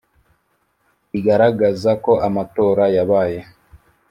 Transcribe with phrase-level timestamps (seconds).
[1.11, 3.39] rigaragaza ko amatora yabaye